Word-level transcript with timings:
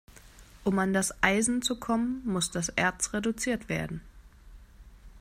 Um 0.63 0.79
an 0.79 0.93
das 0.93 1.21
Eisen 1.21 1.61
zu 1.61 1.79
kommen, 1.79 2.23
muss 2.25 2.49
das 2.49 2.69
Erz 2.69 3.13
reduziert 3.13 3.69
werden. 3.69 4.01